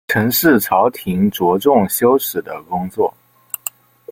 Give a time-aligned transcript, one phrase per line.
[0.07, 3.13] 陈氏朝廷着重修史的工作。